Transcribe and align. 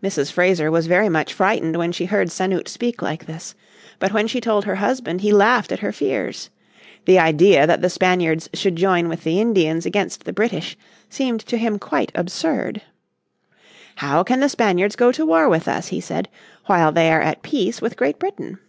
Mrs. 0.00 0.30
Fraser 0.30 0.70
was 0.70 0.86
very 0.86 1.08
much 1.08 1.32
frightened 1.34 1.74
when 1.74 1.90
she 1.90 2.04
heard 2.04 2.28
Sanute 2.30 2.68
speak 2.68 3.02
like 3.02 3.26
this. 3.26 3.56
But 3.98 4.12
when 4.12 4.28
she 4.28 4.40
told 4.40 4.64
her 4.66 4.76
husband 4.76 5.20
he 5.22 5.32
laughed 5.32 5.72
at 5.72 5.80
her 5.80 5.90
fears. 5.90 6.48
The 7.06 7.18
idea 7.18 7.66
that 7.66 7.82
the 7.82 7.90
Spaniards 7.90 8.48
should 8.54 8.76
join 8.76 9.08
with 9.08 9.24
the 9.24 9.40
Indians 9.40 9.84
against 9.84 10.22
the 10.26 10.32
British 10.32 10.76
seemed 11.10 11.40
to 11.40 11.58
him 11.58 11.80
quite 11.80 12.12
absurd. 12.14 12.82
"How 13.96 14.22
can 14.22 14.38
the 14.38 14.48
Spaniards 14.48 14.94
go 14.94 15.10
to 15.10 15.26
war 15.26 15.48
with 15.48 15.66
us," 15.66 15.88
he 15.88 16.00
said, 16.00 16.28
"while 16.66 16.92
they 16.92 17.10
are 17.10 17.20
at 17.20 17.42
peace 17.42 17.82
with 17.82 17.96
Great 17.96 18.20
Britain?" 18.20 18.60